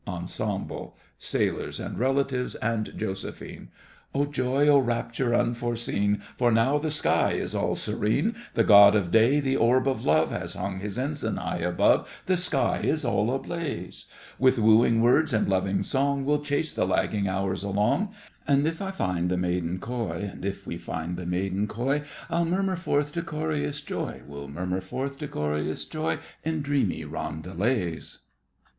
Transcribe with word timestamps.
ENSEMBLE 0.07 0.97
SAILORS 1.19 1.79
and 1.79 1.99
RELATIVES 1.99 2.55
and 2.55 2.91
JOSEPHINE 2.97 3.67
Oh 4.15 4.25
joy, 4.25 4.67
oh 4.67 4.79
rapture 4.79 5.35
unforeseen, 5.35 6.23
For 6.39 6.51
now 6.51 6.79
the 6.79 6.89
sky 6.89 7.33
is 7.33 7.53
all 7.53 7.75
serene; 7.75 8.33
The 8.55 8.63
god 8.63 8.95
of 8.95 9.11
day—the 9.11 9.55
orb 9.55 9.87
of 9.87 10.03
love— 10.03 10.31
Has 10.31 10.55
hung 10.55 10.79
his 10.79 10.97
ensign 10.97 11.35
high 11.37 11.59
above, 11.59 12.09
The 12.25 12.35
sky 12.37 12.79
is 12.83 13.05
all 13.05 13.31
ablaze. 13.31 14.07
With 14.39 14.57
wooing 14.57 15.01
words 15.01 15.33
and 15.33 15.47
loving 15.47 15.83
song, 15.83 16.25
We'll 16.25 16.41
chase 16.41 16.73
the 16.73 16.87
lagging 16.87 17.27
hours 17.27 17.61
along, 17.63 18.11
And 18.47 18.65
if 18.65 18.81
{I 18.81 18.89
find} 18.89 19.29
the 19.29 19.37
maiden 19.37 19.77
coy, 19.77 20.33
we 20.65 20.77
find 20.77 21.99
I'll} 22.31 22.45
murmur 22.45 22.75
forth 22.75 23.13
decorous 23.13 23.81
joy 23.81 24.21
We'll 24.27 24.45
In 24.51 26.61
dreamy 26.63 27.05
roundelays! 27.05 28.17